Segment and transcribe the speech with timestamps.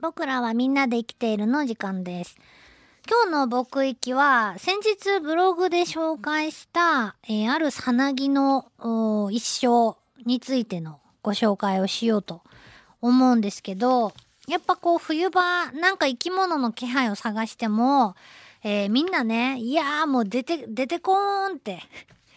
[0.00, 2.36] 僕らはみんなで生きているの時間です。
[3.10, 8.70] 今日の僕行きは、先日ブログで紹介した、えーあるさなぎの
[9.32, 12.42] 一生についてのご紹介をしようと
[13.00, 14.12] 思うんですけど、
[14.46, 18.14] やっぱこう冬場、なんか生き物の気配を探しても、
[18.62, 21.82] えーみんなね、いやーもう出て、出てこーんって、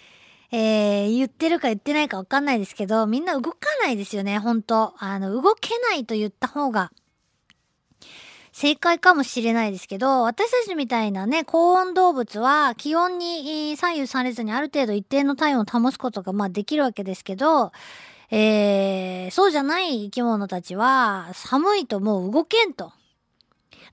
[0.50, 6.90] えー言ってるか言ってないかわかんないですけど、みんな動かないですよね、本当あの、動けないと言った方が
[8.60, 17.72] 正解かもしれないですけど、私たちみたいなね、高温動物は気温に左右されずにある程度一定の体温を保つことがまあできるわけですけど、
[18.30, 22.92] えーそうじゃない生き物たちは寒いともう動けんと。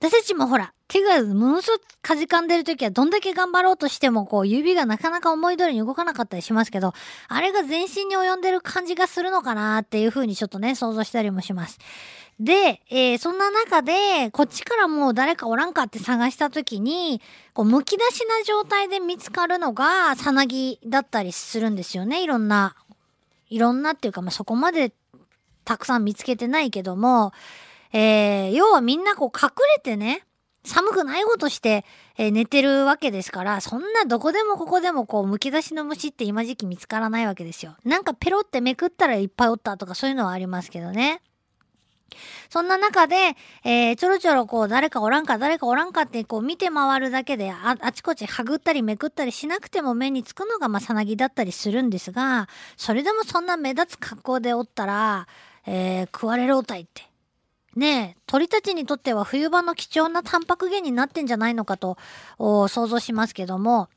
[0.00, 6.92] 私たちもほら、手がものすごくかじかんでる時はどんだけ頑張ろうとしてもこう指がなかなか思い通りに動かなかったりしますけど、
[7.28, 11.78] あれが全身に及んでる感じがするのかなっていう風にちょっとね、想像したりもします。
[12.38, 17.22] で、えーそんな中で、こっちからもう誰かおらんかって探した時に、
[17.54, 22.22] こう、むき出しな状態で見つかるのが、さなぎだったりするんですよね。
[22.22, 22.76] いろんな、
[23.48, 24.92] いろんなっていうか、まあ、そこまで
[25.64, 27.32] たくさん見つけてないけども、
[27.92, 30.26] えー要はみんなこう隠れてね、
[30.64, 31.86] 寒くないことして、
[32.18, 37.76] えー寝てるわけですから、そんなどこでもここでもこう、むき出しの虫って今時期見つからないわけですよ。
[37.84, 41.22] なんかペロってめくったらいっぱいおったとかそういうのはありますけどね。
[42.48, 55.26] そんな中で、えーちょろちょろこう誰かおらんか誰かおらんかってこう見て回るだけでああちこちはぐったりめくったりしなくても目につくのがまあさなぎだったりするんですが、それでもそんな目立つ格好でおったら、
[55.66, 57.02] えー食われるおたいって。
[57.74, 61.98] ねえ、鳥たちにとっては冬場の貴重なタンパク源になってんじゃないのかと
[62.38, 63.90] お想像しますけども、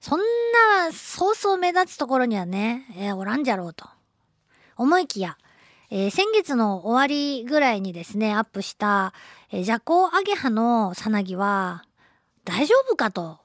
[0.00, 3.88] そんな、そうそう目立つところにはね、えーおらんじゃろうと。
[4.76, 5.36] 思いきや、
[5.94, 9.12] えー先月の終わりぐらいにですね、アップした、
[9.50, 11.84] えー、ジャコウアゲハのさなぎは、
[12.46, 13.40] 大丈夫かと。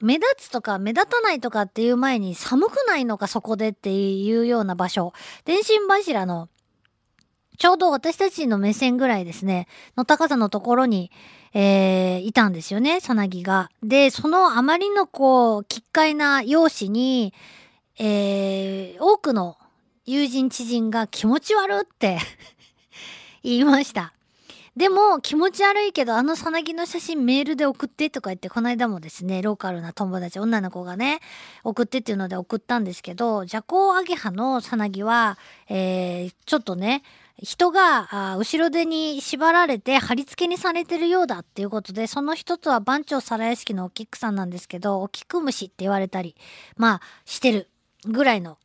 [0.00, 5.12] 目立つとか目立たないとかっていう前に寒くないのかそこでっていうような場所。
[5.44, 6.48] 電信柱の
[7.58, 9.68] ちょうど私たちの目線ぐらいですね、
[9.98, 11.10] の高さのところに、
[11.52, 13.68] えーいたんですよね、さなぎが。
[13.82, 17.34] で、そのあまりのこう、奇怪な容姿に、
[17.98, 19.58] えー多くの
[20.06, 22.18] 友人知人が気持ち悪って
[23.42, 24.12] 言いました。
[24.76, 31.20] でも気持ち悪いけどあのさなぎの写真メールで送ってとか言ってこの間もですねローカルな友達女の子がね
[31.62, 35.38] 送ってっていうので送ったんですけどジャコウアゲハのさなぎは、
[35.68, 37.04] えーちょっとね
[37.42, 46.36] 人があ後ろ手に縛られて貼り付けにされてるようだっていうことでその一つは番長皿屋敷のお菊さんなんですけどお菊虫って言われたり
[46.76, 47.68] まあしてる
[48.06, 48.58] ぐらいの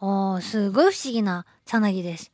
[0.00, 2.32] おーすごい不思議なさなぎです。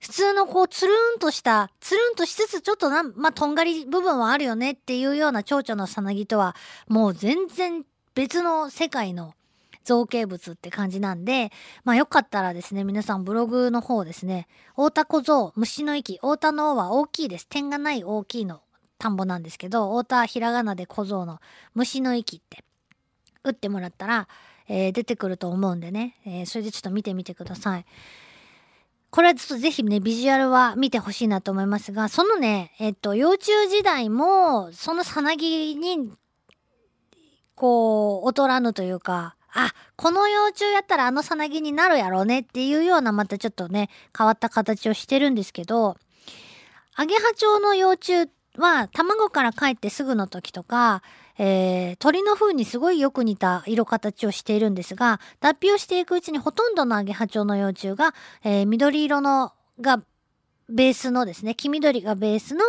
[0.00, 6.54] 普通のこう、つるんとした、つるんとしつつ、ちょっとな、まあ、とんがり部分はあるよねっていうような蝶々のさなぎとは、
[6.88, 9.34] もう全然別の世界の
[9.82, 11.52] 造形物って感じなんで、
[11.84, 17.46] まあ、よかったらですね、皆さんブログの方ですね、大田小僧、虫の息、大田の王は大きいです。
[17.46, 18.60] 点がない大きいの
[18.98, 21.40] 田んぼなんですけど、大田ひらがなで小僧の
[21.74, 22.62] 虫の息って、
[23.42, 24.28] 打ってもらったら、
[24.68, 27.84] えー出てくると思うんでね、えーそれでちょっと見てみてください。
[29.10, 36.10] これはちょっとぜひね、ビジュアルは見てほしいなと思いますが、そのね、えっと、幼虫時代も、そのさなぎに、
[37.54, 43.88] こう、劣らぬというか、あ、この幼虫やったらあのさなぎになるやろうねっていうような、またちょっとね、
[44.18, 45.96] 変わった形をしてるんですけど、
[46.96, 51.04] アゲハチョウの幼虫は、卵から帰ってすぐの時とか、
[51.38, 60.02] えー鳥の風にすごいよく似た色形をしているんですが、脱皮をしていくうちにほとんどのアゲハチョウの幼虫が、えー緑色のが
[60.68, 62.62] ベースのですね、黄緑がベースの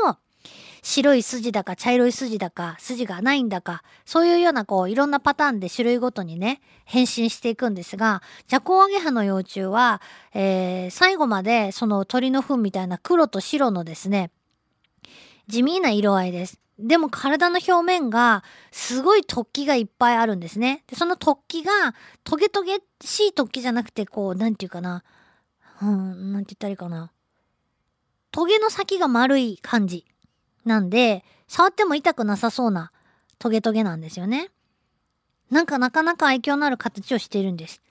[0.83, 10.01] 白い筋だか茶色い筋だか筋がないんだか、そういうようなこういろんなパターンで種類ごとにね、変身していくんですが、ジャコウアゲハの幼虫は、
[10.33, 14.29] えー最後までその鳥の糞みたいな黒と白のですね、
[15.47, 16.59] 地味な色合いです。
[16.77, 20.83] でも体の表面がすごい突起がいっぱいあるんですね。
[20.87, 25.03] で、その突起がトゲトゲしい突起じゃなくてこう、なんていうかな。
[25.81, 27.11] うん、なんて言ったらいいかな。
[28.31, 30.05] トゲの先が丸い感じ。
[30.65, 32.91] なんで、触っても痛くなさそうな
[33.39, 34.49] トゲトゲなんですよね。
[35.49, 37.81] なんかなかなか愛嬌のある形をしているんです。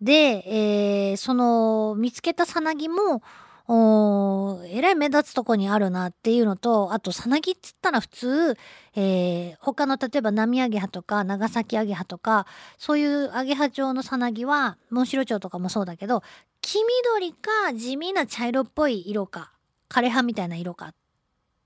[0.00, 3.22] で、えーその、見つけたさなぎも、
[3.66, 8.58] おえらい目立つとこにあるなっていうのと、あと、さなぎっつったら普通、
[8.94, 12.46] えー他の例えば波アゲハとか長崎アゲハとか、
[12.76, 16.22] そういうアゲハ町のさなぎは、モンシロチョウとかもそうだけど、
[16.60, 19.52] 黄緑か地味な茶色っぽい色か、
[19.88, 20.94] 枯葉みたいな色かっ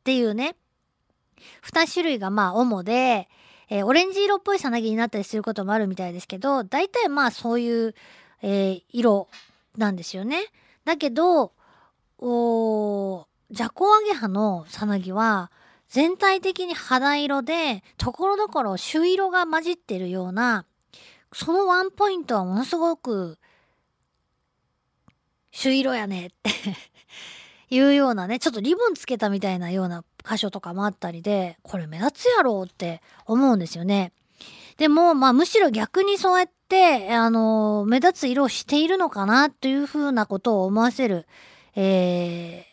[0.04, 0.54] ていうね、
[1.62, 3.28] 二種類がまあ主で、
[3.70, 7.94] えー、オレンジ色っぽいさなぎになったりすることもあるみたいですけど、大体まあそういう、
[8.42, 9.28] えー、色
[9.76, 10.44] なんですよね。
[10.84, 11.52] だけど、
[12.19, 15.50] おジャコアゲハのさなぎは
[15.88, 20.67] 全体的に肌色で、ところどころ朱色が混じってるような、
[21.32, 23.38] そのワンポイントはものすごく、
[25.50, 26.50] 朱色やねって
[27.75, 34.12] いうようなね、ちょっとリボンつけたみたいなような箇所とかもあったりで、これ目立つやろうって思うんですよね。
[34.76, 41.26] でも、まあむしろ逆にそうやって、あの、目立つ色をしているのかなというふうなことを思わせる、
[41.80, 42.66] え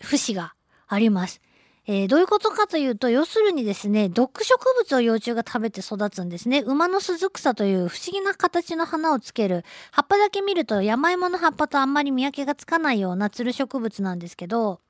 [0.00, 0.54] ー、節が
[0.88, 1.40] あります。
[1.86, 6.64] えー、どういうことかというと、要するにですね、毒植物を幼虫が食べて育つんですね。
[6.66, 9.64] 馬の鈴草という不思議な形の花をつける。
[9.92, 14.80] 葉っぱだけ見ると山芋の葉っぱとあんまり見分けがつかないようなつる植物なんですけど、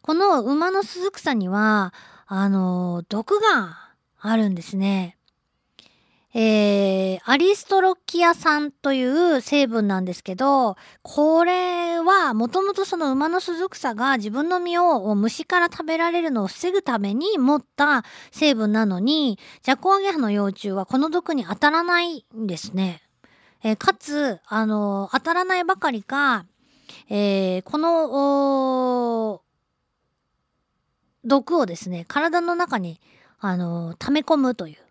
[0.00, 1.92] この馬の鈴草には、
[2.26, 5.15] あのー、毒があるんですね。
[6.38, 23.00] えー、アリストロキア酸という成分なんですけど、これはもともとその馬の鈴草が自分の実を虫から食べられるのを防ぐために持った成分なのに、ジャコアゲハの幼虫はこの毒に当たらないんですね。
[23.62, 26.44] えー、かつ、あのー、当たらないばかりか、
[27.08, 29.40] えー、この、
[31.24, 33.00] 毒をですね、体の中に、
[33.38, 34.85] あの溜め込むという。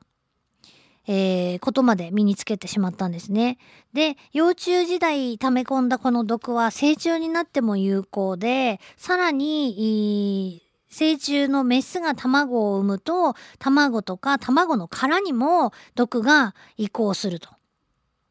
[1.07, 3.57] えー、ことまで身につけてしまったんですね。
[3.93, 17.49] で、幼虫時代溜め込んだこの毒は成虫になっても有効で、さらに、成虫のメスが卵を産むと、卵とか卵の殻にも毒が移行すると。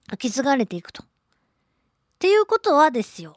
[0.08, 1.02] 受け継がれていくと。
[1.04, 1.06] っ
[2.18, 3.36] ていうことはですよ。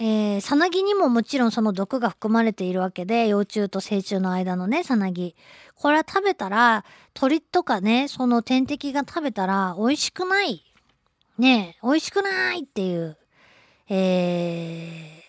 [0.00, 5.34] えー、さなぎにももちろんその毒が含まれているわけで、幼虫と成虫の間のね、さなぎ。
[5.74, 6.84] これは食べたら、
[7.14, 10.64] 鳥とかね、その天敵が食べたら美味しくない。
[11.36, 13.16] ね美味しくないっていう、
[13.88, 15.22] え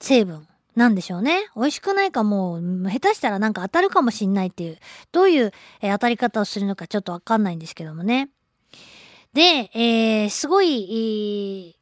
[0.00, 0.46] ー、成分
[0.76, 1.48] なんでしょうね。
[1.56, 2.60] 美味しくないかもう、
[2.90, 4.78] 下手したらなんか当たるかもしんないっていう、
[5.12, 8.28] どういう、えー、当たり方をするのかちょっとわかんないんですけどもね。
[9.32, 11.79] で、えー、すごい、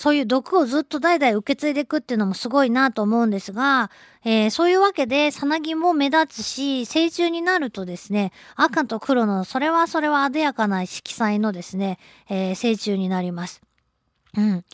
[0.00, 3.90] そういう毒をずっと代々受け継いでいくっていうのもすごいなと思うんですが、
[4.24, 11.98] えー、そういうわけで、さなぎも目立つし、成虫になるとですね、赤と黒の、それはそれは艶やかな色彩のですね、
[12.30, 13.60] えー、成虫になります。
[14.38, 14.64] うん。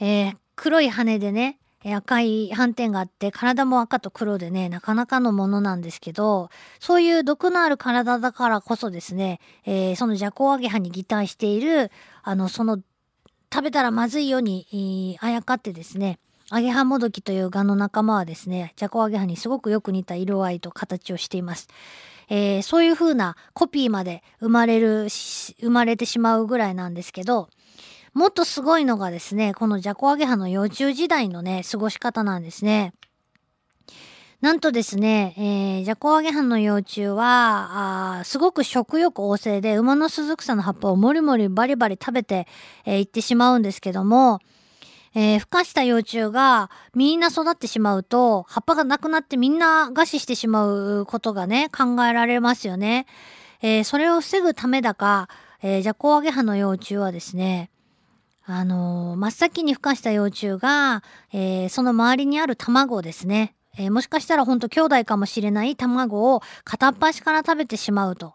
[0.00, 11.90] えー、黒い羽でね、赤い斑点があって、体も赤と黒でね、なかなかのものなんですけど、そういう毒のある体だからこそですね、えー、そのジャコウアゲハに擬態している、
[12.22, 12.82] あの、その
[13.54, 16.18] 食べたらまずいように、あやかってですね、
[16.50, 21.68] アゲハモドキというガの仲間はですね、ジャコアゲハにすごくよく似た色合いと形をしています。
[22.28, 27.48] えー、そういう風なコピーまで生まれる、生まれてしまうぐらいなんですけど、
[28.12, 32.92] もっとすごいのがですね、このジャコアゲハの幼虫時代のね、過ごし方なんですね。
[34.44, 42.46] なんとですね、えー、ジャコアゲハの幼虫は、あすごく食欲旺盛で、馬の鈴草の葉っぱをもりもりバリバリ食べて、
[42.84, 44.40] えー、ってしまうんですけども、
[45.14, 53.06] えー、孵化した幼虫がみんな育ってしまうと、葉っぱがなくなってみんな餓死してしまうことがね、考えられますよね。
[53.62, 55.30] えー、それを防ぐためだか、
[55.62, 57.70] えー、ジャコアゲハの幼虫はですね、
[58.44, 61.02] あのー、真っ先に孵化した幼虫が、
[61.32, 68.34] えー、その周りにある卵をですね、えー、もしかしたらほんと兄弟かもしれない卵を片っ端から食べてしまうと。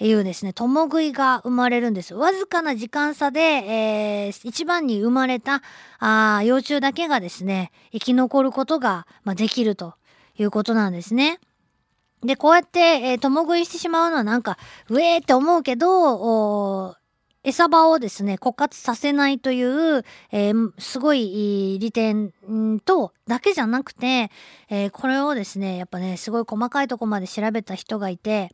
[0.00, 2.14] いうですね、共食いが生まれるんです。
[2.14, 5.62] わずかな時間差で、えー、一番に生まれた
[6.00, 9.94] あ幼虫だけがですね、生き残ることが、まあ、できると
[10.36, 11.38] いうことなんですね。
[12.24, 16.96] で、こうやって、えー、共食いしてしまうのはなんか、うえーって思うけど、
[17.44, 22.32] 餌場をですね、枯渇させないという、えー、すごい利点
[22.86, 24.30] と、だけじゃなくて、
[24.70, 28.50] えー、これをですね、やっぱね、すごい細かいとこまで調べた人がいて、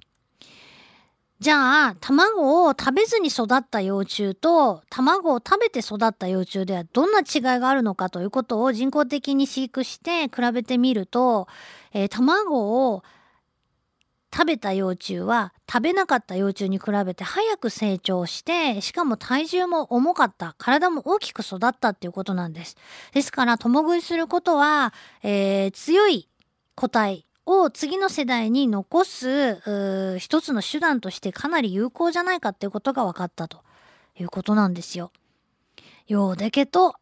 [1.38, 11.48] じゃあ、卵を食べずに育った幼虫と、卵を食べて育った幼虫ではどんな違いがあるのかということを人工的に飼育して比べてみると、
[11.94, 13.04] えー、卵を
[14.32, 22.76] 食べた幼虫は食べなかった幼虫に比べて早く成長してしかも体重も重かった体も大きく育ったっていうことなんです
[23.12, 26.28] ですから共食いすることは、えー、強い
[26.76, 33.62] 個体を次の世代に残す一つの手段としてかなり有効じゃないかっていうことが分かったと
[34.18, 35.10] いうことなんですよ。
[36.06, 36.94] ようでけと、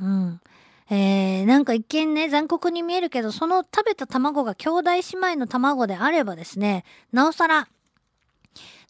[0.00, 0.40] うん。
[0.90, 7.68] えー、なんか一見ね、残酷に見えるけど、その食べた卵が兄弟姉妹の卵であればですね、なおさら、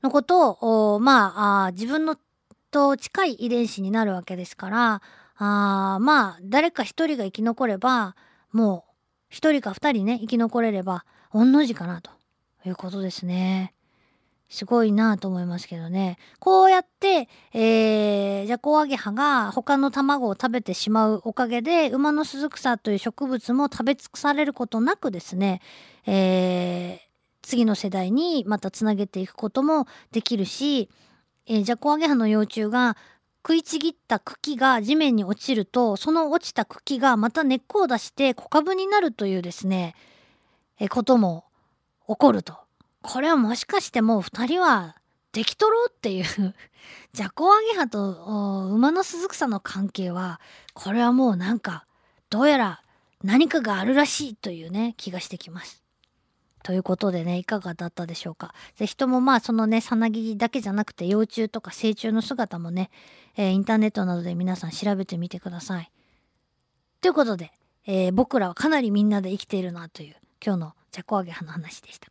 [0.03, 2.17] のことを、まあ、自分の
[2.71, 5.03] と近い遺伝子になるわけですから、
[5.37, 8.17] あまあ、誰か一人が生き残れば、
[8.53, 8.93] もう、
[9.29, 12.11] 一人か二人ね、生き残れれば、御の字かな、と
[12.65, 13.75] いうことですね。
[14.49, 16.17] すごいなと思いますけどね。
[16.39, 25.61] こうやって、えー、ジャコウアゲハが他の卵を食べてしまうおかげで、馬の鈴草という植物も食べ尽くされることなくですね、
[26.07, 27.09] えー、
[27.43, 30.89] 次の世代にまたつなげていくこともできるし、
[31.47, 32.97] えー、ジャコウアゲハの幼虫が
[33.47, 39.95] 食いちぎった茎が地面に落ちると、その落ちた茎がまた根っこを出して小株になるというですね、
[40.81, 41.45] えー、ことも
[42.09, 42.68] 起こると。
[43.11, 44.95] これはもしかしてもう二人は
[45.33, 46.25] できとろうっていう
[47.15, 50.43] ジャコウアゲハと馬の鈴草の関係は、
[50.75, 51.87] これはもうなんか、
[52.29, 52.83] どうやら
[53.25, 55.83] 何かがあるらしいというね、気がしてきます。
[56.63, 58.53] ということでね、いかがだったでしょうか。
[58.75, 62.91] ぜひともまあそのね、さなぎだけじゃなくて幼虫とか成虫の姿もね、
[63.39, 65.91] えー、インターネットなどで皆さん調べてみてください。
[67.01, 67.53] ということで、
[67.87, 72.11] えー、僕らはかなりみんなで生きているなという今日のジャコアゲハの話でした。